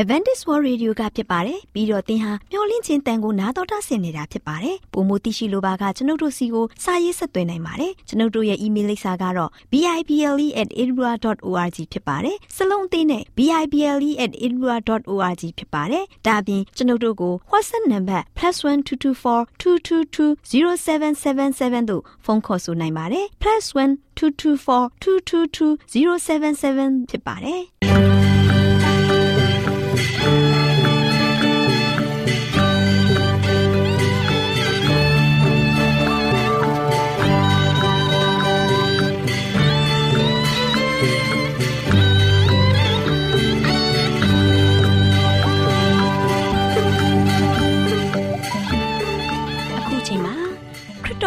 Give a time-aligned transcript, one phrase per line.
[0.00, 23.26] Advantage World Radio ကဖြစ်ပါတယ်ပြီးတော့သင်ဟာမျော်လင့်ခြင်းတန်ကိုနာတော်တာဆင်နေတာဖြစ်ပါတယ်ပုံမသိရှိလိုပါကကျွန်ုပ်တို့စီကိုစာရေးဆက်သွင်းနိုင်ပါတယ်ကျွန်ုပ်တို့ရဲ့ email လိပ်စာကတော့ bible@edinburgh.org ဖြစ်ပါတယ်စလုံးအသေးနဲ့ bible@edinburgh.org ဖြစ်ပါတယ်ဒါအပြင်ကျွန်ုပ်တို့ကို WhatsApp နံပါတ် +1224 222 0777တို့ဖုန်းခေါ်ဆိုနိုင်ပါတယ်
[23.42, 27.62] +1 224 222 0777ဖြစ်ပါတယ်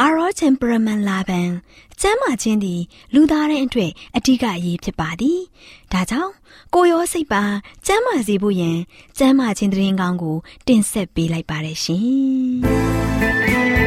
[0.00, 1.40] အာရော temperament လာပံ
[2.00, 2.80] ကျမ်းမာခြင်းသည်
[3.14, 5.38] လူသားတိုင်းအတွက်အထူးအရေးဖြစ်ပါသည်။
[5.92, 6.32] ဒါကြောင့်
[6.74, 7.42] ကိုရောစိတ်ပါ
[7.86, 8.78] ကျမ်းမာစေဖို့ယင်
[9.18, 13.82] ကျမ်းမာခြင်းတရင်ကောင်းကို တင်ဆက်ပေးလိုက်ပါတယ်ရှင်။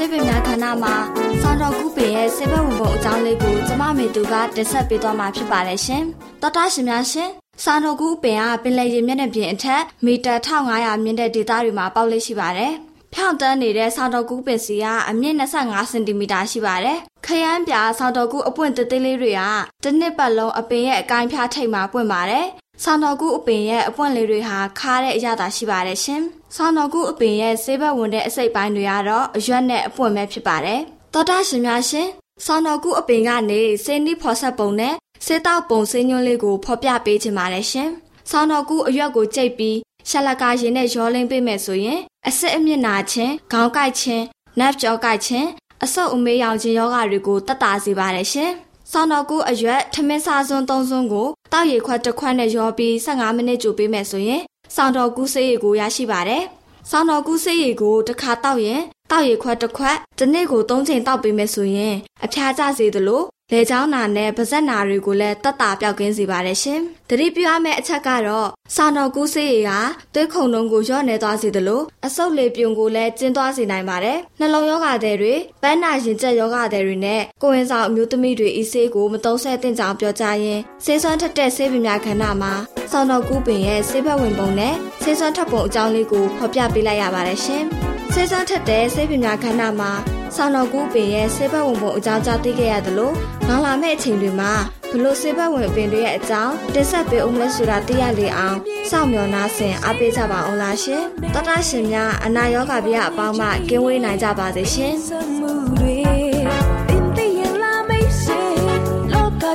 [0.00, 0.94] ဆေးပင်များဌာနမှာ
[1.42, 6.02] စောင်းတော်ကူပေရဲ့ဆေးဘက်ဝင်ပုံအကြောင်းလေးကိုကျမမေသူကတင်ဆက်ပေးသွားမှာဖြစ်ပါတယ်ရှင်။
[6.42, 7.30] တော်တာရှင်များရှင်
[7.64, 12.72] စောင်းတော်ကူပင်ကပင်လယ်ရေမျက်နှာပြင်အထက်မီတာ1500မြင့်တဲ့ဒေသတွေမှာပေါက်လေးရှိပါတယ်။
[13.14, 19.42] ဖြောင့်တန်းနေတဲ့ဆောင်းတော်ကူပင်စီကအမြင့်25စင်တီမီတာရှိပါတယ်။ခရမ်းပြာဆောင်းတော်ကူအပွင့်သေးသေးလေးတွေက
[19.84, 22.46] တစ်နှစ်ပတ်လုံးအပင်ရဲ့အကိုင်းဖြားထိပ်မှာပွင့်ပါတယ်။
[22.84, 26.22] ဆောင်းတော်ကူအပင်ရဲ့အပွင့်လေးတွေဟာခါတဲ့အရသာရှိပါတယ်ရှင်။
[26.56, 30.80] ဆောင်းတော်ကူအပင်ရဲ့ဆေးဘက်ဝင်တဲ့အစိတ်ပိုင်းတွေကတော့အရွက်နဲ့အပွင့်ပဲဖြစ်ပါတယ်။
[31.14, 32.08] သောတာရှင်များရှင်
[32.44, 34.94] ဆောင်းတော်ကူအပင်ကနေဆေးနီးဖော်ဆက်ပုံနဲ့
[35.24, 37.88] ဆေးတောက်ပုံဆေးညွှန်းလေးကိုဖော်ပြပေးချင်ပါတယ်ရှင်။
[38.30, 39.76] ဆောင်းတော်ကူအရွက်ကိုကြိတ်ပြီး
[40.08, 44.22] ရှာလကာရင်နဲ့ရောလိမ့်ပေးမယ်ဆိုရင်အစစ်အမြင့်နာခြင်း၊ခေါင်းကိုက်ခြင်း၊
[44.58, 45.48] နက်ကြောကိုက်ခြင်း
[45.84, 48.52] အဆုတ်အမေးရောင်ခြင်းယောဂတွေကိုတတ်တာစေပါတယ်ရှင်။
[48.92, 54.42] ဆောင်းတော်ကူအရွက်ထမင်းစားစွန်းသုံးစွန်းကိုတောက်ရည်ခွက်တစ်ခွက်နဲ့ရောပြီး15မိနစ်ကြိုပေးမယ်ဆိုရင်
[54.74, 56.42] စောင်းတော်ကူးဆေးရည်ကိုရရှိပါတယ်။
[56.90, 61.94] စောင်းတော်ကူးဆေးရည်ကိုတစ်ခါတောက်ရင်တောက်ရည်ခွက်တစ်ခွက်တစ်နေ့ကို၃ချိန်တောက်ပေးမယ်ဆိုရင်
[62.24, 69.72] အဖျားကျစေသလို လေချောင်းနာနဲ့ပါဇက်နာတွေကိုလည်းတတ်တာပြောက်ကင်းစေပါတယ်ရှင်။တတိပြရမယ့်အချက်ကတော့စာတော်ကူးဆေးရည်က
[70.14, 82.52] သွေးခုန်လုံးကိုလျော့နေသွားစေသလိုအဆုတ်လေပြုံကိုလည်းကျဉ်သွားစေနိုင်ပါတယ်။နှလုံးရောဂါတွေပန်းနာရင်ကျက်ရောဂါတွေနဲ့ကိုယ်ဝင်ဆောင်အမျိုးသမီးတွေဤဆေးကိုမသုံးဆဲသင့်ကြောင်းပြောကြားရင်းဆေးစွမ်းထက်တဲ့ဆေးပညာခန္ဓာမှာ
[82.90, 87.66] စာတော်ကူးပင်ရဲ့ဆေးဘက်ဝင်ပုံနဲ့ဆေးစွမ်းထက်ပုံအကြောင်းလေးကိုဖော်ပြပေးလိုက်ရပါတယ်ရှင်။
[88.14, 89.92] ဆေးစွမ်းထက်တဲ့ဆေးပညာခန္ဓာမှာ
[90.36, 93.14] ဆောင်းတော်ကူပင်ရဲ့ဆေးဘက်ဝင်ပုံအကြောင်းကြားသိခဲ့ရတယ်လို့
[93.48, 94.52] နောက်လာမယ့်အချိန်တွေမှာ
[94.92, 98.56] ဘလို့ဆေးဘက်ဝင်ပင်တွေရဲ့အကြောင်းတင်ဆက်ပေးအောင်လဲဆိုတာသိရလေအောင်
[98.90, 101.02] စောင့်မျှော်နှားဆင်အားပေးကြပါအောင်လားရှင်
[101.34, 104.94] တော်တာရှင်များအနာရောဂါပြအပေါင်းမှကင်းဝေးနိုင်ကြပါစေရှင်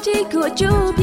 [0.05, 1.02] ကြီးကိုကြိုး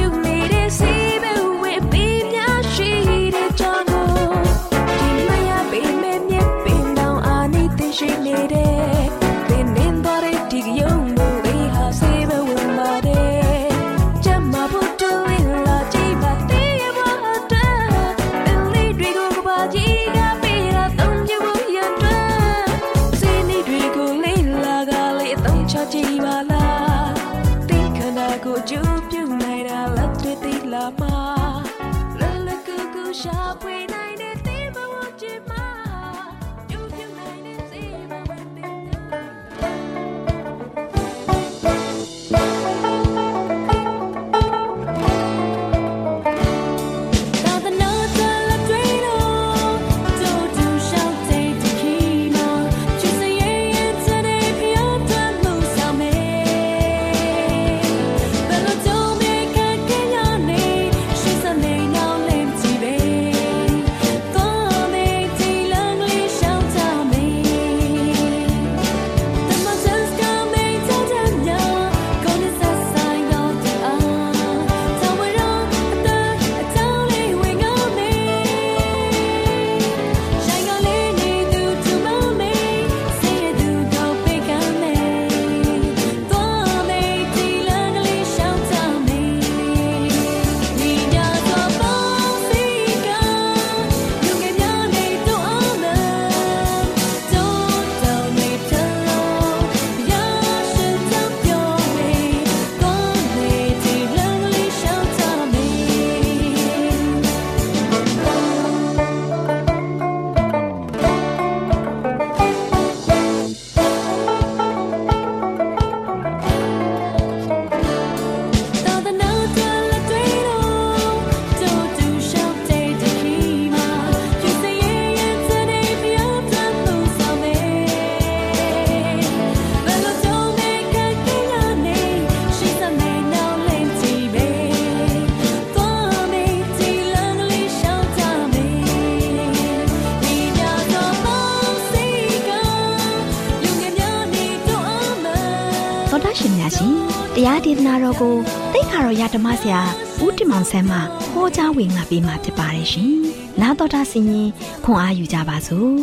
[149.34, 149.80] ဓမ္မဆရာ
[150.22, 150.98] ဦးတင်မောင်ဆန်းမှ
[151.32, 153.12] ဟောကြားဝင်ငါပေးมาဖြစ်ပါတယ်ရှင်။
[153.60, 154.48] နာတော်တာဆင်ရင်
[154.84, 155.94] ခွန်အားယူကြပါစို့။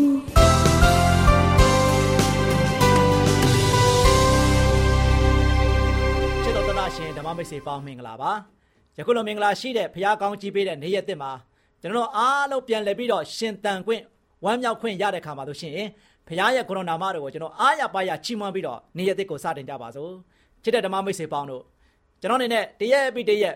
[6.44, 8.32] ချစ်တော်တော်ရှင်ဓမ္မမိတ်ဆွေပေါင်းမင်္ဂလာပါ။
[8.98, 11.32] ယခုလိုမင်္ဂလာရှိတဲ့ဘုရားကောင်းကြီးပေးတဲ့နေ့ရက်သစ်မှာ
[11.82, 14.02] ကျွန်တော်အားလုံးပြန်လည်ပြီးတော့ရှင်တန်ခွင့်
[14.46, 15.88] ဝမ်းမြောက်ခွင့်ရတဲ့ခါမှာလို့ရှိရင်
[16.28, 20.14] ဘုရားရဲ့ကိုရိုနာမတော်ကိုကျွန်တော်အားရပါရချီးမွမ်းပြီးတော့နေ့ရက်သစ်ကိုစတင်ကြပါစို့။
[20.64, 21.64] ချစ်တဲ့ဓမ္မမိတ်ဆွေပေါင်းတို့
[22.22, 23.56] ကျွန်တော်အနေနဲ့တရက်ပြီးတရက်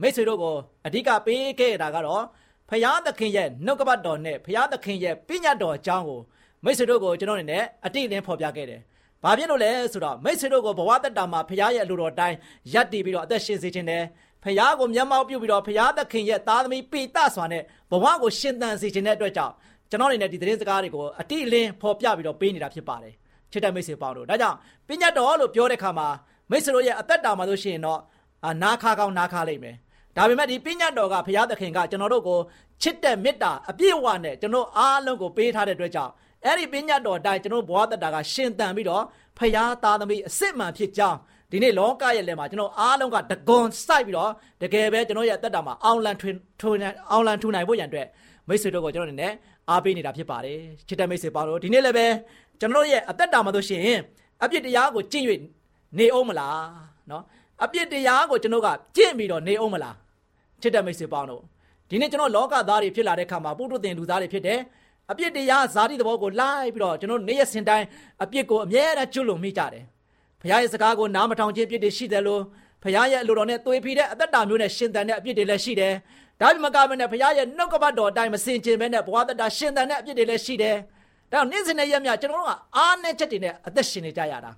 [0.00, 2.24] မိတ်ဆွေတို့ကိုအဓိကပေးခဲ့တာကတော့
[2.70, 6.20] ဖရာသခင်ရဲ့နှုတ်ကပတ်တော်နဲ့ဖရာသခင်ရဲ့ပြညတ်တော်အကြောင်းကို
[6.64, 8.80] မိတ်ဆွေတို့ကိုကျွန်တော်အနေနဲ့အတိအလင်းဖော်ပြခဲ့တယ်။
[9.22, 12.36] ဘာဖြစ်လို့လဲဆိုတော့မိတ်ဆွေတို့ကိုဘဝတက်တာမှာဖရာရဲ့အလိုတော်တိုင်း
[12.72, 14.02] ယက်တည်ပြီးတော့အသက်ရှင်စေခြင်းနဲ့
[14.44, 19.54] ဖရာကိုမျက်မှောက်ပြုပြီးတော့ဖရာသခင်ရဲ့သားသမီးပိတစွာနဲ့ဘဝကိုရှင်သန်စေခြင်းတဲ့အတွက်ကြောင့်
[19.90, 23.14] ကျွန်တော်အနေနဲ့ဒီသတင်းစကားတွေကိုအတိအလင်းဖော်ပြပြီးတော့ပေးနေတာဖြစ်ပါတယ်။
[23.52, 24.56] ချစ်တဲ့မိတ်ဆွေပေါင်းတို့ဒါကြောင့်
[24.88, 26.08] ပြညတ်တော်လို့ပြောတဲ့အခါမှာ
[26.50, 28.00] မိတ်ဆွေတို့ရဲ့အသက်တာမှာဆိုရှင်တော့
[28.62, 29.76] နာခါကောင်းနာခါလိမ့်မယ်
[30.16, 32.38] ဒါပေမဲ့ဒီပညာတော်ကဘုရားသခင်ကကျွန်တော်တို့ကို
[32.82, 36.12] ချစ်တဲ့မေတ္တာအပြည့်အဝနဲ့ကျွန်တော်အားလုံးကိုပေးထားတဲ့အတွက်ကြောင့်
[36.44, 39.02] အဲ့ဒီပညာတော်အတိုင်းကျွန်တော်ဘဝသက်တာကရှင်သန်ပြီးတော့
[39.38, 41.18] ဖရာသားသမီးအစစ်မှန်ဖြစ်ကြောင်း
[41.50, 44.30] ဒီနေ့လောကရဲ့လက်မှာကျွန်တော်အားလုံးကတကွန်စိုက်ပြီးတော့
[44.62, 46.78] တကယ်ပဲကျွန်တော်ရဲ့အသက်တာမှာအောင်လန်ထွင်ထွင်
[47.10, 48.06] အောင်လန်ထူနိုင်ဖို့ရန်အတွက်
[48.48, 49.32] မိတ်ဆွေတို့ကိုကျွန်တော်အနေနဲ့
[49.70, 52.06] အားပေးနေတာဖြစ်ပါတယ်ချစ်တဲ့မိတ်ဆွေပေါင်းတို့ဒီနေ့လည်းပဲ
[52.60, 53.82] ကျွန်တော်ရဲ့အသက်တာမှာဆိုရှင်
[54.42, 55.26] အပြစ်တရားကိုကျင့်၍
[55.98, 56.62] နေအောင်မလား
[57.10, 57.22] နော်
[57.64, 59.96] အပြစ်တရားကိုကျွန်တော်ကကြင့်ပြီးတော့နေအောင်မလား
[60.60, 61.42] ချစ်တဲ့မိတ်ဆွေပေါင်းတို့
[61.88, 64.60] ဒီနေ့ကျွန်တော်လောကသားတွေဖြစ်လာတဲ့ခါမှာပုထုသင်လူသားတွေဖြစ်တယ်
[65.10, 67.86] အပြစ်တရားဇာတိသဘောကိုလိုက်ပြီးတော့ကျွန်တော်နေ့ရက်စဉ်တိုင်း
[68.22, 69.84] အပြစ်ကိုအမြဲတမ်းကျွလွန်မိကြတယ်
[70.40, 72.42] ဘုရားရဲ့စကားကိုနားမထောင်ခြင်းပြစ်တွေရှိတယ်လို့
[72.82, 75.94] ဖခင်ရဲ့အလိုတော်နဲ့သွေးဖီတဲ့အသက်တာမျိုးနဲ့ရှင်သန်တဲ့အပြစ်တွေလည်းရှိတယ်
[76.40, 80.76] ဒါပေမဲ့ကမနဲ့ဖခင်ရဲ့နှုတ်ကပတ်တော်အတိုင်းမစင်ကျင်ပဲနဲ့ဘဝတတရှင်သန်တဲ့အပြစ်တွေလည်းရှိတယ်
[81.32, 84.50] ဒါကြောင့်နေ့စဉ်နဲ့ရက်မြကျွန်တော်တို့ကအားနဲ့ချက်တွေနဲ့အသက်ရှင်နေကြရတာ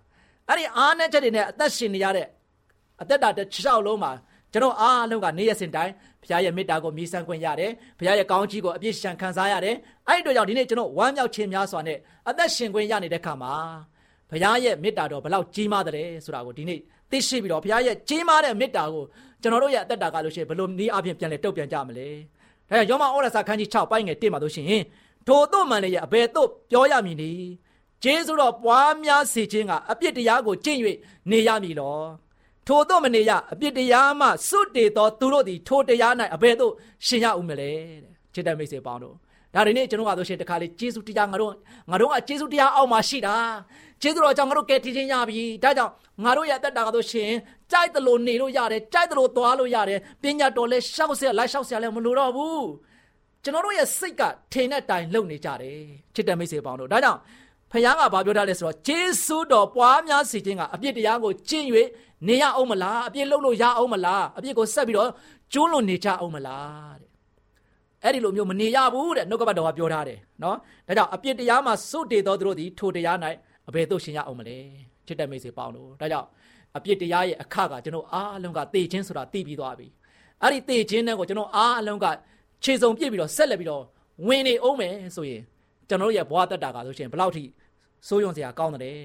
[0.48, 2.26] အဲ့ဒီအားနဲ့ချက်တွေနဲ့အသက်ရှင်နေရတဲ့
[3.02, 4.12] အသက်တာတစ်ချောက်လုံးမှာ
[4.52, 9.76] ကျွန်တော်အားလုံးကနေရစင်တိုင်းဘုရားရဲ့မေတ္တာကိုမြည်ဆန်းခွင့်ရတယ်ဘုရားရဲ့ကောင်းချီးကိုအပြည့်ရှံခံစားရတယ်
[10.08, 13.54] အဲ့ဒီတော့ကြောင့်ဒီနေ့ကျွန်တော်ဝမ်းမြောက်ခြင်းများစွာနဲ့အသက်ရှင်ခွင့်ရနေတဲ့ခါမှာ
[14.30, 16.80] ဘုရားရဲ့မေတ္တာတော်ဘလောက်ကြီးမားတယ်ဆိုတာကိုဒီနေ့
[17.10, 19.04] သိရှိပြီးတော့ဘုရားရဲ့ကြီးမားတဲ့မေတ္တာကို
[19.42, 22.08] ကျွန်တော်တို့ရဲ့အသက်တာကလို့ရှိရင်ဘယ်လိုနည်းအားဖြင့်ပြန်လဲတုတ်ပြန်ကြမလဲ
[22.68, 24.82] ဒါကြောင့်ယောမဩရစာခန်းကြီး6ပိုင်းငယ်1မှာလို့ရှိရင်
[25.26, 27.46] ထိုတို့မှန်လည်းရဲ့အဘယ်သို့ပြောရမည်နည်း
[28.03, 30.79] ဂျေဇုတော်ပွားများစေခြင်းကအပြစ်တရားကိုကျင့်၍
[31.31, 31.99] နေရမည်လော
[32.67, 36.73] ထို့သောမနေရအပြစ်တရားမှစွတ်တေသောသူတို့သည်ထိုတရား၌အဘယ်သို့
[37.05, 37.71] ရှင်ရဦးမလဲ
[38.03, 39.15] တဲ့ချစ်တဲ့မိတ်ဆွေပေါင်းတို့
[39.53, 41.53] ဒါဒီနေ့ကျွန်တော်ကဆိုရှင်တခါလေဂျေစုတရားငါတို့
[41.91, 43.35] ငါတို့ကဂျေစုတရားအောက်မှာရှိတာ
[44.01, 45.93] ဂျေစုတော်ကြောင့်ငါတို့ကယ်တင်ခြင်းရပြီဒါကြောင့်
[46.23, 47.31] ငါတို့ရဲ့အသက်တာကဆိုရှင်
[47.71, 52.65] ကြိုက်တယ်လို့နေလို့ရတယ်ကြိုက်တယ်လို့သွားလို့ရတယ်ပညာတော်လဲရှောက်เสียလိုက်ရှောက်เสียလဲမလိုတော့ဘူး
[53.43, 54.21] ကျွန်တော်တို့ရဲ့စိတ်က
[54.53, 55.79] ထင်တဲ့တိုင်လုံနေကြတယ်
[56.15, 57.19] ချစ်တဲ့မိတ်ဆွေပေါင်းတို့ဒါကြောင့်
[57.72, 61.66] ဖခင်ကဘာပြောထားလဲဆိုတော့ဂျေစုတော်ပွားများစီခြင်းကအပြစ်တရားကိုကျင့်၍
[62.28, 65.10] နေရအောင်မလားအပြစ်လုပ်လို့ရအောင်မလားအပြစ်ကိုဆက်ပြီးတော့
[65.52, 67.10] ကျူးလွန်နေကြအောင်မလားတဲ့
[68.02, 73.16] အဲ့ဒီလိုမျိုးမနေရဘူးတဲ့နှုတ်ကပတ်တော်ကပြောထားတယ်နော်ဒါကြောင့်အပြစ်တရားမှာစွတ်တည်တော်သူတို့သည်ထိုတရား၌
[73.68, 74.56] အဘယ်သို့ရှင်ရအောင်မလဲ
[75.06, 76.28] ချစ်တဲ့မိတ်ဆွေပေါင်းတို့ဒါကြောင့်
[76.76, 79.86] အပြစ်တရားရဲ့အခကကျွန်တော်အားလုံးကတေခြင်းဆိုတာသိပြီးသွားပြီ
[80.42, 82.06] အဲ့ဒီတေခြင်းတဲ့ကိုကျွန်တော်အားလုံးက
[82.64, 83.82] ခြေစုံပြစ်ပြီးတော့ဆက်လက်ပြီးတော့
[84.26, 85.42] ဝင်နေအောင်မယ်ဆိုရင်
[85.88, 87.44] ကျွန်တော်ရဲ့ဘဝတက်တာကဆိုရှင်ဘယ်လောက်ထိ
[88.08, 88.98] စိုးရုံစရာကောင်းတယ်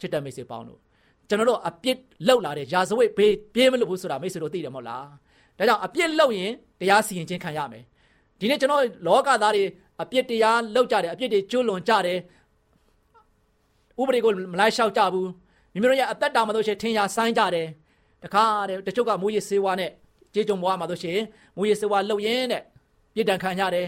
[0.00, 0.80] ချစ်တဲ့မိတ်ဆွေပေါင်းတို့
[1.28, 5.04] ကျွန်တော်တို့အပြစ်လောက်လာတဲ့ရာဇဝတ်ဘေးပြေးမလို့ဘူးဆိုတာမိတ်ဆွေတို့သိတယ်မဟုတ်လား
[5.58, 7.84] ဒါကြောင့်အပြစ်လောက်ရင်တရားစီရင်ခြင်းခံရမယ်
[8.40, 9.64] ဒီနေ့ကျွန်တော်လောကသားတွေ
[10.02, 12.18] အပြစ်တရားလောက်ကြတယ်အပြစ်တွေကျွလွန်ကြတယ်
[14.00, 15.28] ဥပဒေကိုမလိုက်လျှောက်ကြဘူး
[15.72, 17.68] မိမိတို့ရဲ့အသက်တာမှာတို့ရှိရင်ထင်ရဆိုင်ကြတယ်
[18.22, 19.90] တခါတဲ့တချို့ကမူရည်စေဝါနဲ့
[20.34, 21.24] ကြေးကြုံဘွားမှာတို့ရှိရင်
[21.56, 22.62] မူရည်စေဝါလှုပ်ရင်းတဲ့
[23.14, 23.86] ပြစ်ဒဏ်ခံရတယ်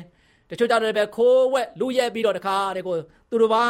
[0.50, 2.96] တချို့ကြတယ်ပဲခိုးဝက်လူရဲပြီးတော့တခါတဲ့ကို
[3.30, 3.62] သူတို့ဘာ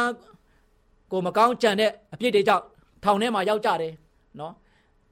[1.11, 2.63] ကိုမကောင်းကြံတဲ့အပြစ်တွေကြောင့်
[3.03, 3.93] ထောင်ထဲမှာရောက်ကြတယ်
[4.39, 4.53] နော်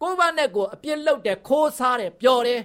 [0.01, 2.61] ကိုယ်ဘာနဲ့ကိုအပြစ်လုပ်တယ်ခိုးစားတယ်ပျော်တယ်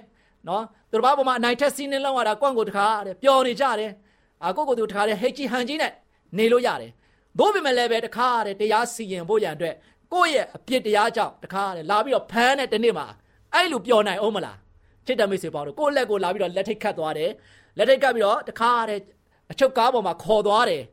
[0.47, 3.91] နော်သူတို့ဘာပေါ်မှာအနိုင်ထက်စီးနှင်းလောက်ရတာကွန့်ကိုတခါတဲ့ပျော်နေကြတယ်
[4.43, 5.91] အာကိုကိုသူတခါတဲ့ဟိတ်ကြီးဟန်ကြီးနဲ့
[6.37, 6.91] နေလို့ရတယ်
[7.39, 9.75] သို့ပေမဲ့လည်းပဲတခါတဲ့တရားစီရင်ဖို့ရန်အတွက်
[10.13, 13.07] ကိုယ့်ရဲ့အပြစ်တရားကြောင့်တခါတဲ့လာပြီးတော့ဖမ်းတဲ့တနေ့မှာ
[13.53, 14.57] အဲ့လိုပျော်နိုင်အောင်မလား
[15.05, 17.31] ချစ်တဲ့မိတ်ဆွေပေါင်းတို့ကိုယ့်လက်ကိုလာပြီးတော့လက်ထိတ်ခတ်သွားတယ်
[17.77, 18.99] လက်ထိတ်ခတ်ပြီးတော့တခါတဲ့
[19.51, 20.83] အချုပ်ကားပေါ်မှာခေါ်သွားတယ်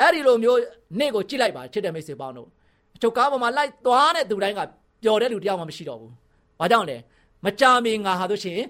[0.00, 0.58] အဲ့ဒီလိုမျိုး
[0.98, 2.48] နေ့ကိုကြည့်လိုက်ပါချစ်တဲ့မိတ်ဆွေပေါင်းတို့
[2.96, 4.60] အချုပ်ကားပေါ်မှာလိုက်သွားတဲ့သူတိုင်းက
[5.02, 6.12] ပျော်တဲ့လူတယောက်မှမရှိတော့ဘူး။
[6.60, 6.96] ဘာကြောင့်လဲ
[7.44, 8.60] မကြမီငါဟာဆိုရှင်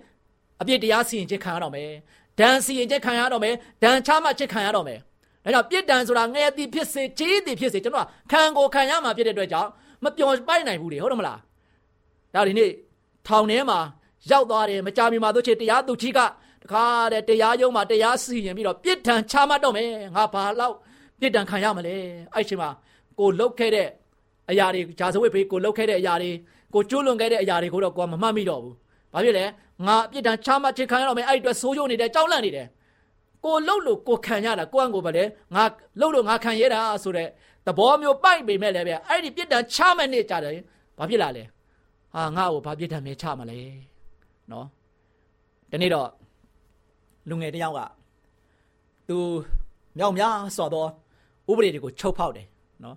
[0.61, 1.91] အပြစ်တရားစီရင်ခြင်းခံရတော့မယ်။
[2.41, 4.99] ဒဏ်စီရင်ခြင်းခံရတော့မယ်။ဒဏ်ချမှခြင်းခံရတော့မယ်။
[5.45, 9.71] ဒါကြောင့်ပြစ်ဒဏ်ဆိုတာငယ်သည်ဖြစ်စေကြီးသည်ဖြစ်စေကျွန်တော်ကခံကိုခံရမှာဖြစ်တဲ့အတွက်ကြောင့်
[10.05, 11.39] မပျော်ပိုက်နိုင်ဘူးလေဟုတ်တယ်မလား။
[12.35, 12.71] ဒါဒီနေ့
[13.27, 13.79] ထောင်ထဲမှာ
[14.31, 16.21] ရောက်သွားတယ်မကြမီမှာတို့ချေတရားသူကြီးက
[16.63, 20.77] တခါတဲ့တရားရုံးမှာတရားစီရင်ပြီးတော့ပြစ်ဒဏ်ချမှတ်တော့မယ်။ငါဘာလောက်
[21.21, 21.95] ပြစ်ဒဏ်ခံရမလဲ။
[22.35, 22.71] အဲ့ချိန်မှာ
[23.19, 23.89] ကိုလုတ်ခဲ့တဲ့
[24.51, 26.31] အရာတွေဂျာဇဝိဘေးကိုလုတ်ခဲ့တဲ့အရာတွေ
[26.75, 28.75] ကိုကျွလွန်ခဲ့တဲ့အရာတွေကိုတော့ကိုကမမှတ်မိတော့ဘူး။
[29.13, 29.45] ဘာဖြစ်လဲ
[29.87, 32.67] ငါအပြစ်ဒဏ်ချမှတ်ခြင်းခံရတော့မယ်အဲ့အတွက်ဆိုးရုံနေတယ်ကြောက်လန့်နေတယ်။
[33.45, 35.65] ကိုလုတ်လို့ကိုခံရတာကိုယ့်အကိုပဲလေငါ
[36.01, 37.29] လုတ်လို့ငါခံရတာဆိုတဲ့
[37.67, 40.53] သဘောမျိုးပိုက်ပေမဲ့လည်းပဲအဲ့ဒီပြစ်ဒဏ်ချမှတ်နေကြတယ်
[40.99, 41.45] ဘာဖြစ်လာလဲ။
[42.15, 43.59] ဟာငါ့ကိုဘာပြစ်ဒဏ်မဲချမလဲ။
[44.53, 44.67] နော်။
[45.71, 46.09] ဒီနေ့တော့
[47.29, 47.81] လူငယ်တယောက်က
[49.09, 49.19] သူ
[49.99, 50.87] မြောက်များစွာသော
[51.51, 52.47] ဥပဒေတွေကိုချုပ်ဖောက်တယ်
[52.85, 52.97] နော်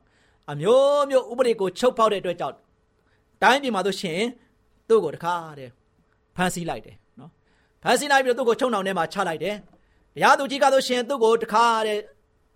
[0.52, 2.56] အမျိုးမျိုးဥပဒေကိုချုပ်ဖောက်တဲ့အတွက်ကြောင့်
[3.44, 4.20] တိုင်းပြည်မှာဆိုရှင်
[4.90, 5.70] သူ့ကိုတခါတဲ့
[6.36, 7.32] ဖမ်းဆီးလိုက်တယ်နော်
[7.84, 9.56] ဖမ်းဆီးလိုက်ပြီးတော့သူ့ကိုချုံနှောင်ထဲမှာချလိုက်တယ်
[10.16, 12.00] တရားသူကြီးကဆိုရှင်သူ့ကိုတခါတဲ့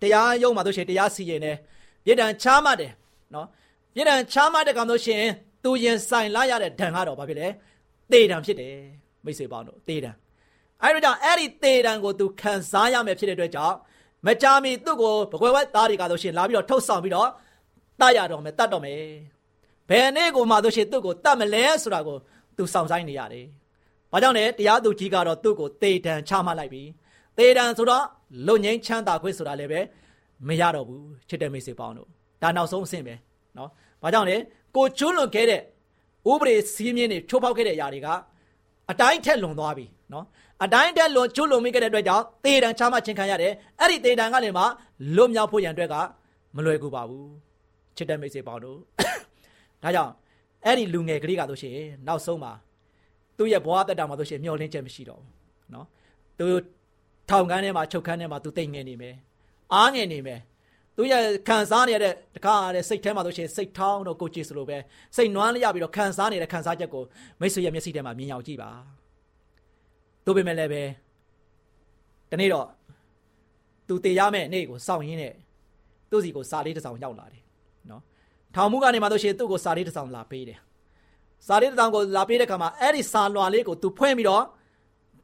[0.02, 1.56] တရားရုံးမှာဆိုရှင်တရားစီရင်တယ်
[2.04, 2.92] ပြည်တံချမှတ်တယ်
[3.34, 3.46] နော်
[3.94, 5.22] ပြည်တံချမှတ်တဲ့ကောင်ဆိုရှင်
[5.64, 7.48] သူရင်ဆိုင်လာရတဲ့ဒဏ်ကတော့ဘာဖြစ်လဲ
[8.12, 8.74] တေတံဖြစ်တယ်
[9.24, 10.10] မိတ်ဆွေပေါင်းတို့တေတံ
[10.82, 13.76] အဲ့တော့ကြောင့်အဲ့ဒီတေတံကိုသူခံစားရမယ်ဖြစ်တဲ့အတွက်ကြောင့်
[14.26, 17.28] မကြာမီသူ့ကိုဘကွယ်ဝက်သားတွေကဆိုရှင်လာပြီးတော့ထုတ်ဆောင်ပြီးတော့
[18.00, 19.00] တတ်ရတော့မယ်တတ်တော့မယ်
[19.88, 22.16] ဘယ်နေ့ကိုမှဆိုရှင်သူ့ကိုတတ်မလဲဆိုတာကို
[22.56, 23.46] သူစောင့်ဆိုင်နေရတယ်။
[24.12, 26.82] ဘာကြောင့်လဲတရားသူကြီးကတော့သူ့ကိုတေတံချမှတ်လိုက်ပြီ။
[27.38, 28.04] တေတံဆိုတော့
[28.46, 29.80] လွတ်ငင်းချမ်းသာခွင့်ဆိုတာလည်းပဲ
[30.48, 32.08] မရတော့ဘူးချစ်တဲ့မိတ်ဆွေပေါင်းတို့
[32.42, 33.14] ဒါနောက်ဆုံးအဆင့်ပဲ
[33.56, 33.70] နော်။
[34.02, 34.36] ဘာကြောင့်လဲ
[34.76, 35.60] ကိုကျွလွန်ခဲ့တဲ့
[36.30, 38.08] ဥပဒေစည်းမျဉ်းတွေချိုးဖောက်ခဲ့တဲ့အရာတွေက
[38.90, 40.24] အတိုင်းထက်လွန်သွားပြီနော်
[40.62, 44.64] အတိုင်းတက်လွန်ကျွလွန်မိခဲ့တဲ့အတွက်ကြောင့်တေတံချမှတ်ခြင်းခံရတယ်အဲ့ဒီတေတံကလည်းမှ
[45.16, 45.94] လွတ်မြောက်ဖို့ရန်အတွက်က
[46.56, 47.30] မလွယ်ကူပါဘူး
[47.96, 48.78] ချစ်တဲ့မိတ်ဆွေပေါင်းတို့
[49.82, 50.12] ဒါကြောင့်
[50.64, 51.76] အဲ့ဒီလူငယ်ကလေးကဆိုရှင်
[52.06, 52.52] နောက်ဆုံးမှာ
[53.36, 55.86] သူ့ရဲ့ဘဝတက်တာမှာဆိုရှင်မျောလင်းချက်မရှိတော့ဘူးနော်
[56.38, 56.46] သူ
[57.30, 59.14] ထောင်ကန်းထဲမှာချုပ်ခန်းထဲမှာသူတိတ်ငင်နေမယ်
[59.74, 60.40] အားငင်နေမယ်
[60.96, 64.78] သူရဲ့ခံစားနေရတဲ့တခါတဲ့စိတ်ထဲမှာဆိုရှင်စိတ်ထောင်းတော့ကိုကြည်စလို့ပဲ
[65.16, 67.04] စိတ်နွမ်းလျပြီးတော့ခံစားနေတဲ့ခံစားချက်ကို
[67.40, 68.70] မိတ်ဆွေရဲ့မျက်စိထဲမှာမြင်ရောက်ကြည့်ပါ
[70.24, 70.82] တို့ပေမဲ့လည်းပဲ
[72.30, 72.66] ဒီနေ့တော့
[73.88, 75.34] သူတည်ရမယ့်နေ့ကိုစောင့်ရင်းနဲ့
[76.10, 77.42] သူ့စီကိုစာလေးတစ်စောင်ရောက်လာတယ်
[77.90, 78.02] နော်
[78.54, 80.58] ထောင်မှုကနေမှဆိုရှင်သူ့ကိုစာလေးတစ်စောင်လာပေးတယ်
[81.46, 84.44] စာလေးတစ်စောင်ကိုလာပေးတဲ့ခါမှာအဲ့ဒီစာလွှာလေးကိုသူဖွင့်ပြီးတော့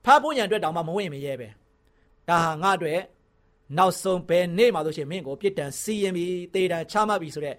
[0.04, 1.48] ဖတ်ဖို့ရန်အတွက်တောင်မှမဝင်မရဲပဲ
[2.28, 3.00] ဒါဟာငါအတွက်
[3.78, 7.56] နောက်ဆုံးဘယ်နေ့မှဆိုရှင်မင်းကိုပြစ်ဒဏ်စီရင်ပြီးတေတံချမှတ်ပြီးဆိုတဲ့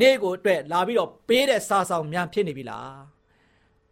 [0.00, 3.15] နေ့ကိုအတွက်လာပြီးတော့ပေးတဲ့စာဆောင်များဖြစ်နေပြီလား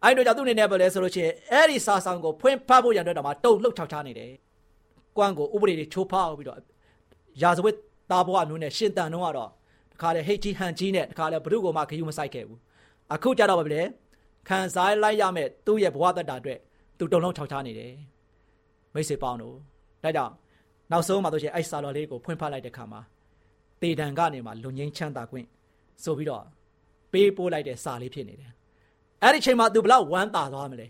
[0.04, 4.32] အဲ့တို့ကြောင့်သူ့အနေနဲ့ပဲလဲဆိုလို့ရှိရင်အဲ့ဒီစာဆောင်ကိုဖွင့်ဖတ်ဖို့ရန်အတွက်တောင်မှတုံ့လှုပ်ချောက်ချနေတယ်။
[5.16, 6.58] ကွမ်းကိုဥပဒေတွေချိုးဖောက်ပြီးတော့
[7.42, 7.76] ရာဇဝတ်
[8.10, 9.50] သားဘဝမျိုးနဲ့ရှင်တန်တော့ကတော့
[9.92, 12.58] တခါလေဟိတ်ကြီးဟန်ကြီးနဲ့တခါလေဘု து ကိုမှခယူမဆိုင်ခဲ့ဘူး။
[13.14, 13.82] အခုကြတော့ပဲလေ
[14.48, 16.58] ခံစားလိုက်ရမဲ့သူ့ရဲ့ဘဝတတတာအတွက်
[16.98, 17.92] သူတုံလုံးချောက်ချနေတယ်။
[18.94, 19.56] မိတ်ဆွေပေါင်းတို့
[20.02, 20.32] ဒါကြောင့်
[20.90, 23.00] နောက်ဆုံးမှာတော့ရှင်အဲ့စာတော်လေးကိုဖွင့်ဖတ်လိုက်တဲ့ခါမှာ
[23.82, 25.46] တေတံကနေမှလူငင်းချမ်းသာခွင့်
[26.04, 26.44] ဆိုပြီးတော့
[27.12, 28.52] ပေးပို့လိုက်တဲ့စာလေးဖြစ်နေတယ်
[29.24, 30.86] အဲ့ဒီချိန်မှာသူဘလောက်ဝမ်းသာသွားမလဲ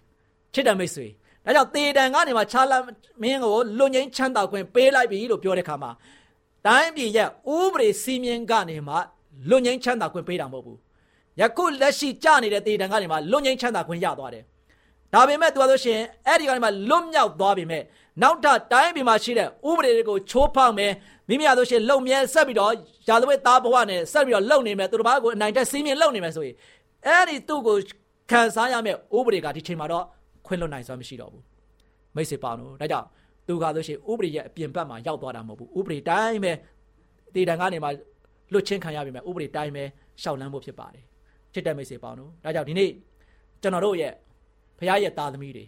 [0.55, 1.07] ချစ်တယ်မိတ်ဆွေ
[1.45, 2.79] ဒါကြောင့်တေတံကနေမှချာလာ
[3.23, 5.91] မင်းကိုလူငင်းချမ်းသာခွင့်ပေးလိုက်ပြီလို့ပြောတဲ့ခါမှာ
[6.67, 8.95] တိုင်းပြည်ရဲ့ဥပဒေစီမင်းကနေမှ
[9.51, 10.79] လူငင်းချမ်းသာခွင့်ပေးတာမဟုတ်ဘူး
[11.41, 14.45] ယခုလက်ရှိကြနေတဲ့တေတံကနေမှလူငင်းချမ်းသာခွင့်ရသွားတယ်
[15.15, 17.83] ဒါပေမဲ့သူကဆိုရှင်အဲ့ဒီကနေမှလွတ်မြောက်သွားပြီမဲ့
[18.23, 20.93] နောက်ထပ်တိုင်းပြည်မှာရှိတဲ့ဥပဒေတွေကိုချိုးဖောက်မယ်
[21.29, 22.73] မိမိရဆိုရှင်လုံမြဲဆက်ပြီးတော့
[23.09, 26.57] ရာဇဝတ်သားဘဝနဲ့ဆက်ပြီးတော့လုံနေမယ်သူတစ်ပါးကိုအနိုင်တက်စီးမြင်လုံနေမယ်ဆိုရင်
[27.07, 27.77] အဲ့ဒီသူ့ကို
[28.31, 30.05] ခံစားရမယ့်ဥပဒေကဒီချိန်မှာတော့
[30.47, 31.45] ခွင့်လွတ်နိုင်စွမ်းမရှိတော့ဘူး
[32.15, 33.07] မိတ်ဆွေပေါင်းတို့ဒါကြောင့်
[33.47, 36.53] သူကဆိုရှင်ဥပဒေရဲ့အပြင်ဘက်မှာရောက်သွားတာမဟုတ်ဘူးဥပဒေတိုင်းပဲ
[37.35, 37.89] တည်တံကနေမှ
[38.53, 39.85] လွတ်ချင်းခံရပြီမဲ့ဥပဒေတိုင်းပဲ
[40.23, 41.05] ရှောက်လန်းဖို့ဖြစ်ပါတယ်
[41.53, 42.91] ချစ်တဲ့မိတ်ဆွေပေါင်းတို့ဒါကြောင့်ဒီနေ့
[43.63, 44.13] ကျွန်တော်တို့ရဲ့
[44.79, 45.65] ဖခင်ရဲ့သားသမီးတွေ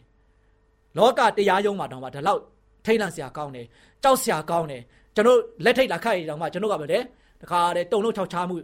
[0.99, 2.41] လောကတရားရုံးမှာတောင်မှဒီလောက်
[2.85, 3.67] ထိတ်လန့်စရာကောင်းတယ်
[4.03, 4.83] ကြောက်စရာကောင်းတယ်
[5.15, 6.99] ကျွန်တော်လက်ထိတ်လာခိုက်ရတောင်မှကျွန်တော်ကပဲလေ
[7.43, 8.57] တခါတည်းတုံလုံးချောက်ချားမှု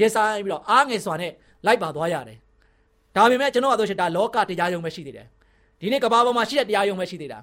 [0.00, 1.32] ရင်ဆိုင်ပြီးတော့အားငယ်စွာနဲ့
[1.66, 2.38] လိုက်ပါသွားရတယ်
[3.16, 5.26] ဒါပေမဲ့ကျွန်တော်ကဆိုရှင်ဒါလောကတရားရုံးပဲရှိသေးတယ်
[5.80, 7.38] ဒီနေ့ကဘာပေါ်မှာရှိတဲ့တရားရုံးပဲရှိသေးတာ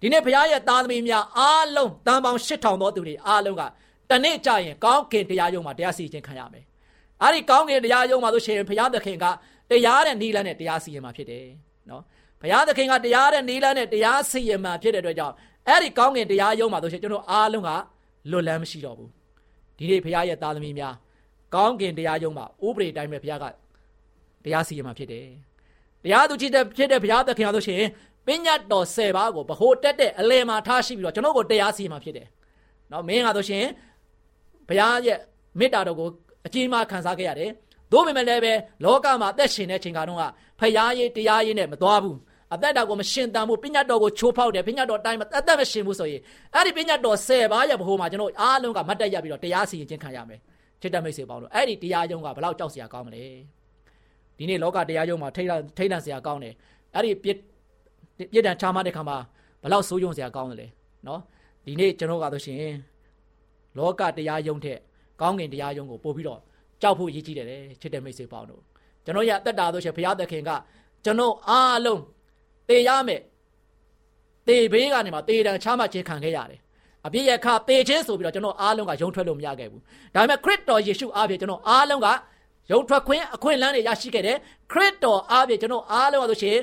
[0.00, 3.62] ဒီနေ့ဘုရားရဲ့သားသမီးများအားလုံးတန်ပေါင်း8000သောသူတွေအားလုံးက
[4.10, 6.64] တနေ့ကြရင်ကောင်းကင်တရားရုံးမှာတရားစီရင်ခံရမယ်
[7.22, 9.26] အဲ့ဒီကောင်းကင်တရားရုံးမှာဆိုရှင်ဘုရားသခင်က
[9.70, 11.44] တရားတဲ့နီးလန်းနဲ့တရားစီရင်မှာဖြစ်တယ်
[11.90, 12.02] နော်
[12.40, 15.34] ဘုရားသခင်ကတရားတဲ့နီးလန်းနဲ့တရားစီရင်မှာဖြစ်တဲ့အတွက်ကြောင့်
[15.68, 17.70] အဲ့ဒီကောင်းကင်တရားရုံးမှာဆိုရှင်ကျွန်တော်အားလုံးက
[18.30, 19.10] လွတ်လန်းမရှိတော့ဘူး
[19.78, 20.94] ဒီနေ့ဘုရားရဲ့သားသမီးများ
[21.54, 23.44] ကောင်းကင်တရားရုံးမှာဥပဒေတိုင်းပဲဘုရားက
[24.46, 25.26] တရားစီရင်မှာဖြစ်တယ်
[26.04, 27.82] တရားသူကြီးတဲ့ဖြစ်တဲ့ဘုရားသခင်ဆိုရှင်
[28.26, 32.26] ပညာတော်10ပါးကိုဗဟိုတက်တဲ့အလယ်မှာထားရှိပြီးတော့ကျွန်တော်ကိုတရားစီရင်မှာဖြစ်တယ်
[32.92, 33.64] နော်မင်းကဆိုရှင်
[34.68, 35.18] ဘုရားရဲ့
[35.58, 36.08] မေတ္တာတော်ကို
[36.46, 37.50] အကြီးမားခံစားခဲ့ရတယ်
[37.92, 38.52] သို့ပေမဲ့လည်းပဲ
[38.84, 40.30] လောကမှာအသက်ရှင်တဲ့ချိန်ကတော့
[40.60, 42.18] ဖရာရေးတရားရေးနဲ့မသွားဘူး
[42.54, 46.20] အသက်တာကိုမရှင်တန်ဘူးပညာတော်ကိုချိုးဖောက်တယ်ပညာတော်တိုင်းမှာအသက်မရှင်ဘူးဆိုရင်
[46.54, 50.40] အဲ့ဒီပညာတော်10ပါးရဲ့ဘိုးမှာကျွန်တော်အားလုံးကမတ်တက်ရပြီးတော့တရားစီရင်ခြင်းခံရမယ်
[50.80, 53.24] ချစ်တဲ့မိတ်ဆွေပေါင်းတို့အဲ့ဒီတရားရုံးကဘလောက်ကြောက်စရာကောင်းမလဲ
[54.38, 56.54] ဒီနေ့လောကတရားရုံးမှာထိတ်ထိတ်လန့်စရာကောင်းတယ်
[56.94, 57.38] အဲ့ဒီပြစ်
[58.32, 59.16] ပြစ်ဒဏ်ချမှတ်တဲ့ခါမှာ
[59.62, 60.66] ဘလောက်ဆိုးရုံစရာကောင်းတယ်လေ
[61.06, 61.20] နော်
[61.64, 62.74] ဒီနေ့ကျွန်တော်ကဆိုရှင်
[63.78, 64.78] လောကတရားရုံးထက်
[65.20, 66.40] ကောင်းကင်တရားရုံးကိုပို့ပြီးတော့
[66.82, 68.62] ကြောက်ဖို့ရည်ကြီးတယ်လေချစ်တဲ့မိတ်ဆွေပေါင်းတို့
[69.04, 70.50] ကျွန်တော်ရအသက်တာဆိုရှင်ဘုရားသခင်က
[71.04, 72.02] ကျွန်တော်အားလုံး
[72.68, 73.20] တေရမယ်
[74.48, 76.60] တေဘေးကနေမှတေတံချမှတ်ခြင်းခံခဲ့ရတယ်
[77.06, 79.82] အပြည့်ရခတေခြင်းဆိုပြီးတော့ကျွန်တော်အားလုံးကယုံထွက်လို့မရခဲ့ဘူး
[80.14, 82.08] ဒါပေမဲ့ခရစ်တော်ယေရှုအားဖြင့်ကျွန်တော်အားလုံးက
[82.72, 84.36] ယုံထွက်ခွင့်အခွင့်အလမ်းတွေရရှိခဲ့တယ်
[84.72, 86.56] ခရစ်တော်အားဖြင့်ကျွန်တော်အားလုံးကဆိုရှင်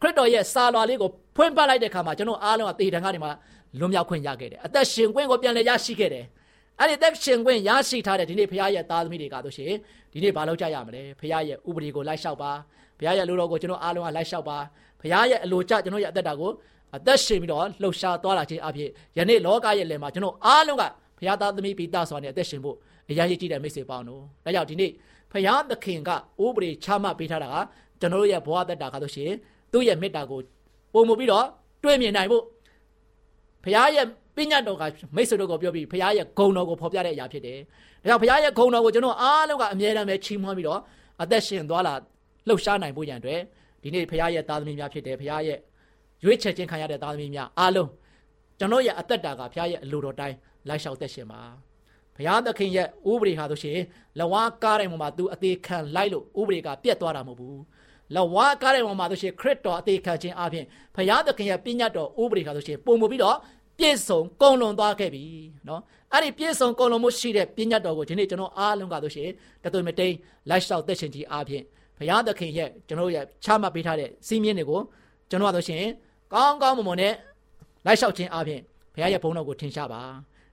[0.00, 3.30] ခရစ်တော်ရဲ့စာလွာလေးကိုဖွင့်ပလိုက်တဲ့အခါမှာကျွန်တော်အားလုံးကတေတံကနေမှ
[3.78, 6.24] လွန်မြောက်ခွင့်ရခဲ့တယ်အသက်ရှင်ခွင့်ကိုပြန်လည်ရရှိခဲ့တယ်
[6.78, 9.72] အဲ့ဒီသက်ရှင်ခွင့်ရရှိထားတဲ့ဒီနေ့ဘုရားရဲ့သားသမီးတွေကဆိုရှင်
[10.12, 12.50] ဒီနေ့ဘာလုပ်ကြရမလဲဘုရားရဲ့ဥပဒေကိုလိုက်လျှောက်ပါ
[12.98, 14.58] ဘုရားရဲ့လူတော်ကိုကျွန်တော်အားလုံးကလိုက်လျှောက်ပါ
[15.00, 16.50] ဘုရားရဲ့အလိုကျကျွန်တော်ရဲ့အသက်တာကို
[16.96, 20.82] အသက်ရှင်ပြီးတော့လှုပ်ရှားသွားလာခြင်းအဖြစ်ယနေ့လောကရဲ့လယ်မှာကျွန်တော်အားလုံးက
[21.18, 22.76] ဘုရားသားသမီးပိသားစွာနဲ့အသက်ရှင်ဖို့
[23.10, 24.90] အရာကြီးကြည့်တဲ့မိတ်ဆွေပေါင်းတို့ဒါကြောင့်ဒီနေ့
[25.32, 26.10] ဘုရားသခင်က
[26.44, 27.56] ဥပဒေချမှတ်ပေးထားတာက
[28.00, 29.32] ကျွန်တော်ရဲ့ဘဝသက်တာကဆိုရှင်
[29.72, 30.40] သူ့ရဲ့မေတ္တာကို
[30.94, 31.46] ပုံမပြီးတော့
[31.84, 32.44] တွေ့မြင်နိုင်ဖို့
[33.64, 34.82] ဘုရားရဲ့ပညာတော်က
[35.16, 37.58] မိတ်ဆွေတို့ကိုပြောပြီးဘုရားရဲ့ဂုဏ်တော်ကိုဖော်ပြတဲ့အရာဖြစ်တယ်။
[38.02, 40.80] ဒါကြောင့်ဘုရားရဲ့ဂုဏ်တော်ကိုကျွန်တော်အားလုံးကအမြဲတမ်းပဲချီးမွမ်းပြီးတော့
[41.22, 41.94] အသက်ရှင်သွားလာ
[42.48, 43.40] လှုပ်ရှားနိုင်ဖို့ရန်အတွက်
[43.82, 45.58] ဒီနေ့ဘုရားရဲ့သားသမီးများဖြစ်တယ်ဘုရားရဲ့
[46.24, 47.88] ရွေးချယ်ခြင်းခံရတဲ့သားသမီးများအားလုံး
[48.58, 50.36] ကျွန်တော်ရဲ့အသက်တာကဘုရားရဲ့အလိုတော်တိုင်း
[50.68, 51.69] လိုက်လျှောက်သက်ရှင်ပါဘု
[52.27, 53.79] ရားသခင်ရဲ့ဥပဒေဟာဆိုရှင်
[54.19, 57.61] လဝါကားတဲ့ပုံမှာ तू အသေးခံလိုက်လို့ဥပဒေကပြတ်သွားတာမဟုတ်ဘူး
[58.15, 60.65] လဝါကားတဲ့ပုံမှာဆိုရှင်ခရစ်တော်အသေးခံခြင်းအပြင်
[60.95, 63.37] ဘုရားသခင်ရဲ့ပညာတော်ဥပဒေဟာဆိုရှင်ပုံမပြီးတော့
[63.77, 65.23] ပြည့်စုံကုန်လွန်သွားခဲ့ပြီ
[65.65, 69.29] เนาะအဲ့ဒီပြည့်စုံကုန်လွန်မှုရှိတဲ့ပညာတော်ကိုဒီနေ့ကျွန်တော်အားလုံးကဆိုရှင်
[69.63, 70.13] တသွေမတိန်
[70.49, 71.63] လိုက်လျှောက်သက်ရှင်ခြင်းအပြင်
[71.97, 74.81] ဘုရားသခင်ရဲ့ကျွန်တော်ရဲ့ချမှတ်ပေးထားတဲ့စီးမြင့်တွေကို
[75.29, 75.83] ကျွန်တော်ကဆိုရှင်
[76.33, 77.13] ကောင်းကောင်းမွန်မွန်နဲ့
[77.85, 78.61] လိုက်လျှောက်ခြင်းအပြင်
[78.93, 80.01] ဘုရားရဲ့ဘုန်းတော်ကိုထင်ရှားပါ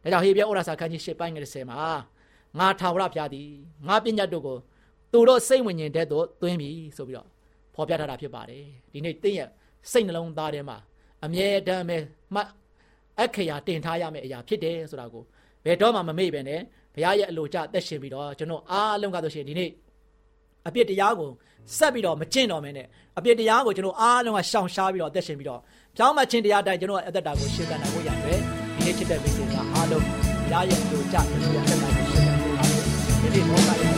[0.03, 1.79] ဒါကြောင့်ဟေဘရဲဩရာစာခန်းကြီး၈ပိုင်းငယ်30မှာ
[2.59, 3.49] ငါထာဝရဘုရားသည်
[3.87, 4.57] ငါပညာတို့ကို
[5.11, 7.27] သူတို့စိတ်ဝိညာဉ်တဲ့သို့သွင်းပြီဆိုပြီးတော့
[7.75, 9.49] ဖော်ပြထားတာဖြစ်ပါတယ်ဒီနေ့တင်းရဲ့
[9.91, 10.77] စိတ်နှလုံးသားထဲမှာ
[11.25, 11.97] အမြဲတမ်းပဲ
[12.33, 12.47] မှတ်
[13.21, 15.23] အခရာတင်ထားရမယ့်အရာဖြစ်တယ်ဆိုတာကို
[15.65, 16.61] ဘယ်တော့မှမမေ့ပဲနဲ့
[16.93, 19.69] ဘုရားရဲ့အလိုကျသက်ရှင်ပြီးတော့ကျွန်တော်အားလုံးကဆိုရှင်ဒီနေ့
[20.67, 21.29] အပြစ်တရားကို
[21.77, 25.61] ဆက်ပြီးတော့မကျင့်တော်မင်းနဲ့အပြစ်တရားကိုကျွန်တော်အားလုံးကရှောင်ရှားပြီးတော့အသက်ရှင်ပြီးတော့
[25.97, 28.56] ဖြောင်းမချင်းတရားတိုင်းကျွန်တော်အသက်တာကိုရှင်းပြနိုင်ဖို့ရတဲ့ဒီ
[28.87, 30.15] နေ့ချစ်တဲ့မိတ်ဆွေကအားလုံးဘု
[30.51, 33.91] ရားရဲ့အလိုကျကျွန်တော်ရဲ့အသက်တာကိုရှင်းပြနိုင်ဖို့အားလုံးဒီနေ့မောကရဲ့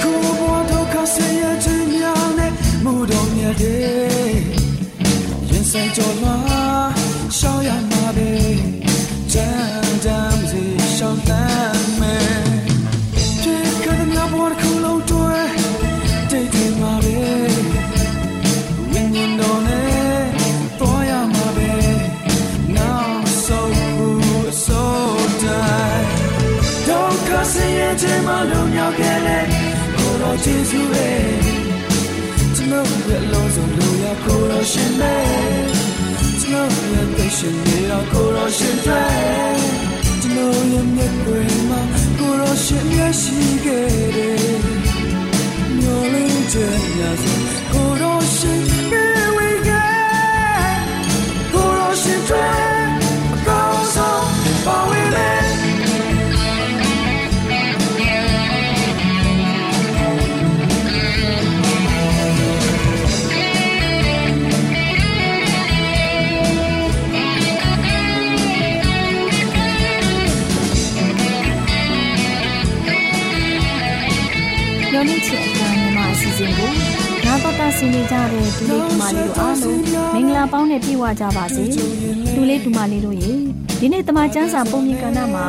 [0.00, 2.52] ခုဘဝဒုက္ခဆင်းရဲခြင်းများနဲ့
[2.84, 4.34] မှုတော်မြတ်တဲ့
[5.48, 6.36] ရင်ဆိုင်ကြော်လာ
[7.38, 8.30] ရှောင်းရမှာပဲ
[9.32, 9.83] ကြမ်းတမ်း
[30.44, 31.22] ကိုယ်တော်ယေရှုရဲ့
[32.56, 35.14] ကျွန်တော်ရဲ့လုံးစုံလူရကိုယ်တော်ရှင်ပဲ
[36.40, 39.04] ကျွန်တော်ရဲ့သိရှင်နေတော့ကိုယ်တော်ရှင်တွေ
[40.22, 41.80] ကျွန်တော်ရဲ့မြတ်ွယ်မှာ
[42.18, 44.38] ကိုယ်တော်ရှင်ရရှိခဲ့တယ်
[45.78, 47.34] မျောလင်းခြင်းရစေ
[47.72, 48.13] ကိုယ်တော်
[77.60, 79.78] နာတော်တာဆင်နေကြတဲ့ဒူလေးဒူမလေးတို့အားလုံး
[80.14, 81.64] မင်္ဂလာပေါင်းနဲ့ပြည့်ဝကြပါစေ
[82.34, 83.32] ဒူလေးဒူမလေးတို့ရေ
[83.80, 85.46] ဒီနေ့တမချန်းစာပုံမြင်ကဏ္ဍမှာ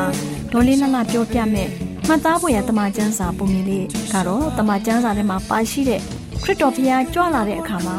[0.52, 1.70] ဒေါ်လေးလှလှပြောပြမယ်
[2.08, 6.02] မှတ်သားဖို့ရတမချန်းစာပုံမြင်လေးကတော့တမချန်းစာထဲမှာပါရှိတဲ့
[6.44, 7.98] ခရစ်တော်ဖခင်ကြွလာတဲ့အခါမှာ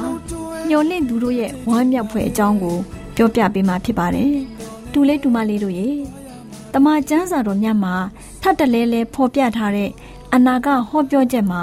[0.68, 2.76] ညှော်လင့်သူတို့ရဲ့ဝမ်းမြောက်ဖွယ်အကြောင်းကို
[3.16, 4.32] ပြောပြပေးမှာဖြစ်ပါတယ်
[4.92, 5.88] ဒူလေးဒူမလေးတို့ရေ
[6.72, 7.94] တမန်ကျမ်းစာတော်မြတ်မှာ
[8.42, 9.90] ထပ်တလဲလဲဖော်ပြထားတဲ့
[10.34, 11.62] အနာဂတ်ဟောပြောချက်မှာ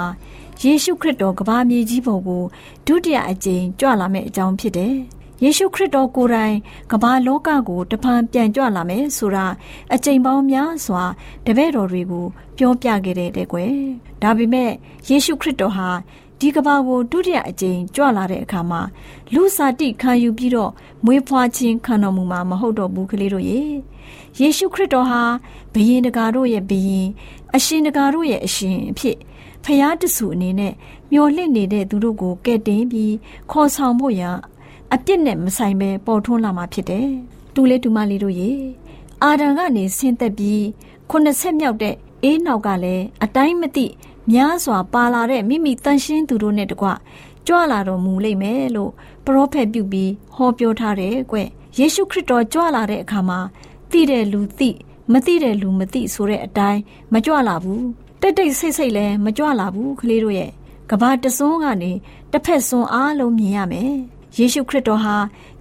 [0.62, 2.42] ယေရှုခရစ်တော်ကဘာမြေကြီးပေါ်ကို
[2.86, 4.94] ဒုတိယအကြိမ်ကြွလာမယ့်အကြောင်းဖြစ်တယ်။
[5.42, 6.56] ယေရှုခရစ်တော်ကိုယ်တိုင်
[6.90, 9.46] ကဘာလောကကိုတဖန်ပြန်ကြွလာမယ်ဆိုတာ
[9.94, 11.04] အကြိမ်ပေါင်းများစွာ
[11.46, 12.26] တပည့်တော်တွေကို
[12.58, 13.74] ပြောပြခဲ့တဲ့တဲ့ကွယ်။
[14.22, 14.70] ဒါပေမဲ့
[15.08, 15.88] ယေရှုခရစ်တော်ဟာ
[16.40, 18.80] ဒီကဘာကိုဒုတိယအကြိမ်ကြွလာတဲ့အခါမှာ
[19.34, 20.72] လူစာတိခံယူပြီးတော့
[21.04, 23.60] မွေးဖွားခြင်းခံတော်မူမှာမဟုတ်တော့ဘူးကလေးတို့ရေ။
[24.40, 25.22] ယေရှုခရစ်တော်ဟာ
[25.74, 27.06] ဘယင်တကာတို့ရဲ့ဘယင်
[27.54, 29.16] အရှင်တကာတို့ရဲ့အရှင်အဖြစ်
[29.64, 30.72] ဖျားတဆူအနေနဲ့
[31.12, 33.14] မျော်လင့်နေတဲ့သူတို့ကိုကဲ့တင်ပြီး
[33.50, 34.36] ခေါ်ဆောင်ဖို့ရန်
[34.94, 37.08] အပြစ်နဲ့မဆိုင်ပဲပေါ်ထွန်းလာမှာဖြစ်တယ်။
[37.54, 38.50] တူလေးတူမလေးတို့ရေ
[39.22, 40.64] အာဒံကနေဆင်းသက်ပြီး
[41.10, 43.86] ခုနှစ်ဆက်မြောက်တဲ့အေးနောက်ကလည်းအတိုင်းမသိ
[44.30, 46.88] များစွာပါလာတဲ့မိမိတန်ရှင်းသူတို့နဲ့တကွ
[47.46, 48.90] ကြွလာတော်မူလိမ့်မယ်လို့
[49.24, 51.36] ပရောဖက်ပြုပြီးဟောပြောထားတယ်ကွ။
[51.78, 53.38] ယေရှုခရစ်တော်ကြွလာတဲ့အခါမှာ
[53.90, 54.70] သိတဲ့လူသိ
[55.12, 56.80] မသိတဲ့လူမသိဆိုတဲ့အတိုင်း
[57.12, 60.50] မကြွလာဘူး တိတ်တိတ်ဆိတ်ဆိတ်လည်းမကြွလာဘူးကလေးတို့ရဲ့
[60.90, 61.92] ကဘာတစွန်းကနေ
[62.32, 63.92] တစ်ဖက်စွန်းအားလုံးမြင်ရမယ်
[64.36, 65.16] ယေရှုခရစ်တော်ဟာ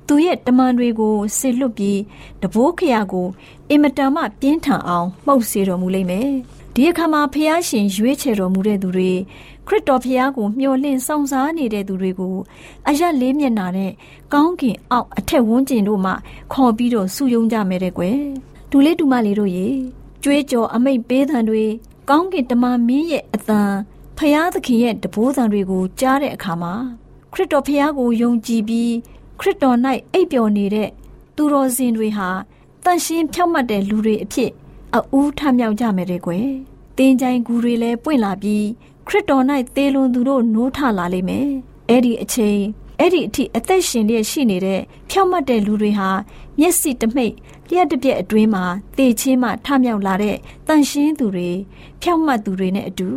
[0.08, 2.00] သူရဲ့တမန်တွေကိုဆစ်လွတ်ပြီး
[2.42, 3.28] တဘိုးခရာကို
[3.70, 6.30] အင်မတန်မှပြင်းထန်အောင်မှုတ်စေတော်မူလိမ့်မယ်
[6.74, 9.12] ဒီအခါမှာဖះရှင်ရွေးချယ်တော်မူတဲ့သူတွေ
[9.68, 12.36] ခရစ်တော်ဖះကိုမျှော်လင့်စောင့်စားနေတဲ့သူတွေကို
[12.88, 13.92] အယက်လေးမျက်နာနဲ့
[14.34, 16.12] ကောင်းကင်အောက်အထက်ဝန်းကျင်တို့မှ
[16.54, 18.18] ခေါ်ပြီးတော့စုယုံကြမယ်တဲ့ကွယ်
[18.72, 19.68] ဒူလေးဒူမလေးတို့ရေ
[20.24, 21.66] ကြွေးကြော်အမိတ်ပေးသံတွေ
[22.10, 23.62] ကောင်းကင်တမန်မင်းရဲ့အသံ
[24.18, 26.74] ဖျားသခင်ရဲ့တဘိုးသံတွေကိုကြားတဲ့အခါမှာ
[27.34, 28.92] ခရစ်တော်ဖျားကိုယုံကြည်ပြီး
[29.40, 29.78] ခရစ်တော်၌
[30.14, 30.90] အိပ်ပျော်နေတဲ့
[31.36, 32.30] သူတော်စင်တွေဟာ
[32.84, 34.52] တန်ရှင်းဖြောက်မှတ်တဲ့လူတွေအဖြစ်
[34.96, 36.48] အအူးထမြောက်ကြမယ်တဲ့ကွယ်။
[36.98, 38.66] တင်းချိုင်ကူတွေလည်းပွင့်လာပြီး
[39.08, 39.44] ခရစ်တော်၌
[39.76, 41.48] သေလွန်သူတို့နိုးထလာလိမ့်မယ်။
[41.90, 42.60] အဲ့ဒီအချိန်
[43.06, 46.10] အဲ့ဒီအထိအသက်ရှင်လျက်ရှိနေတဲ့ဖြောက်မှတ်တဲ့လူတွေဟာ
[46.60, 47.34] မျက်စိတမိတ်
[47.70, 48.64] လျှက်တစ်ပြက်အတွင်းမှာ
[48.98, 50.38] သေချင်းမှထမြောက်လာတဲ့
[50.68, 51.50] တန်ရှင်းသူတွေ
[52.02, 53.10] ဖြောက်မှတ်သူတွေနဲ့အတူ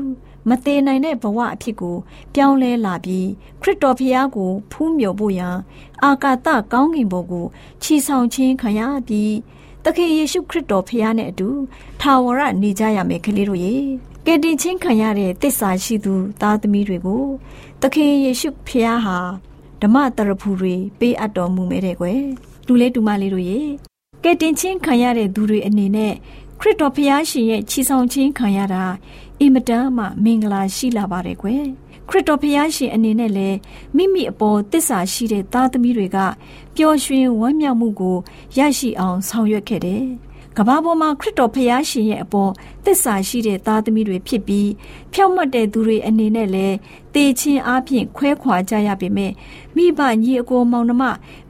[0.49, 1.96] မသေးနိုင်တဲ့ဘဝအဖြစ်ကို
[2.35, 3.29] ပြောင်းလဲလာပြီး
[3.62, 5.57] ခရစ်တော်ဖျားကို ဖူးမြော်ဖို့ရန်
[6.05, 7.46] အာကာသကောင်းကင်ဘုံကို
[7.83, 9.35] ခြီဆောင်ခြင်းခံရပြီး
[9.85, 11.49] သခင်ယေရှုခရစ်တော်ဖျားနဲ့အတူ
[12.01, 13.75] ထာဝရနေကြရမယ်ကလေးတို့ရေ
[14.27, 17.25] ကယ်တင်ခြင်းခံရတဲ့တစ္ဆာရှိသူ သားသမီးတွေကို
[17.81, 19.18] သခင်ယေရှုဖျားဟာ
[19.82, 22.20] ဓမ္မတရဖူတွေပေးအပ်တော်မူမဲတဲ့ကွယ်
[22.66, 23.60] လူလေးတူမလေးတို့ရေ
[24.22, 26.12] ကယ်တင်ခြင်းခံရတဲ့သူတွေအနေနဲ့
[26.60, 28.84] ခရစ်တော်ဖျားရှင်ရဲ့ခြီဆောင်ခြင်းခံရတာ
[29.40, 31.64] အင်မတန်မှမင်္ဂလာရှိလာပါတယ်ကွယ်
[32.08, 33.58] ခခရစ်တော်ဖျားရှင်အနေနဲ့လည်း
[33.96, 36.18] မိမိအပေါ်တစ္ဆာရှိတဲ့သားသမီးတွေက
[36.76, 38.16] ပျော်ရွှင်ဝမ်းမြောက်မှုကို
[38.58, 40.04] ရရှိအောင်ဆောင်ရွက်ခဲ့တယ်။
[40.56, 42.50] ကဘာပေါ်မှာခရစ်တော်ဖျားရှင်ရဲ့အပေါ်
[42.87, 44.70] တစ္ဆာရှိတဲ့သားသမီးတွေဖြစ်ပြီး
[45.12, 46.77] ဖြောင့်မတ်တဲ့သူတွေအနေနဲ့လည်း
[47.14, 49.33] တေချင်းအားဖြင့်ခွဲခွာကြရပေမဲ့
[49.77, 51.05] မိဘညီအကိုမောင်နှမ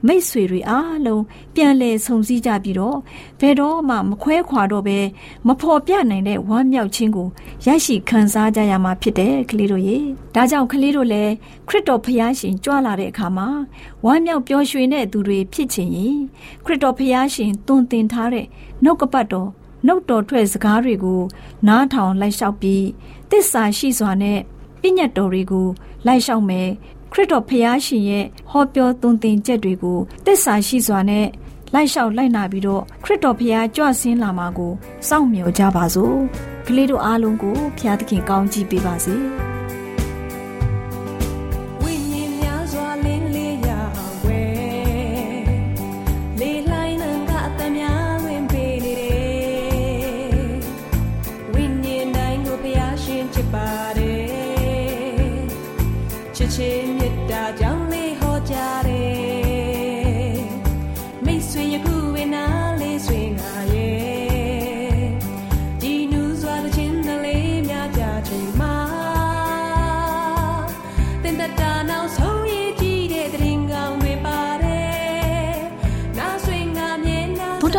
[0.05, 1.23] မိတ်ဆွေတွေအားလုံး
[1.55, 2.97] ပြန်လည်ဆုံစည်းကြပြီးတော့
[3.39, 4.99] ဘယ်တော့မှမခွဲခွာတော့ဘဲ
[5.47, 7.27] မဖော်ပြနိုင်တဲ့ဝမ်းမြောက်ခြင်းကို
[7.65, 9.97] ရရှိခံစားကြရမှာဖြစ်တယ်ကလေးတို့ရေ
[10.35, 11.33] ဒါကြောင့်ကလေးတို့လည်း
[11.67, 13.47] ခရစ်တော်ဖျားရှင်ကြွလာတဲ့အခါမှာ
[14.05, 16.17] ဝမ်းမြောက်ပျော်ရွှင်တဲ့သူတွေဖြစ်ချင်ရင်
[16.65, 18.45] ခရစ်တော်ဖျားရှင်တွင်တင်ထားတဲ့
[18.83, 19.49] နှုတ်ကပတ်တော်
[19.85, 21.21] နှုတ်တော်ထွက်စကားတွေကို
[21.67, 22.85] နားထောင်လိုက်လျှောက်ပြီး
[23.31, 24.39] တစ္ဆာရှိစွာနဲ့
[24.81, 25.67] ပြည့်ညတ်တော်တွေကို
[26.05, 26.69] လိုက်လျှောက်မယ်
[27.11, 31.25] ခရစ်တော်ဖျားရှင်ရဲ့ဟောပြောသွန်သင်ချက်တွေကိုတစ္ဆာရှိစွာနဲ့
[31.73, 34.73] လိုက်လျှောက်လိုက်နာပြီးတော့ခရစ်တော်ဖျားကြွဆင်းလာမှာကို
[35.07, 36.15] စောင့်မျှော်ကြပါစို့
[36.67, 39.15] ကလေးတို့အားလုံးကိုဖျားသခင်ကောင်းချီးပေးပါစေ။။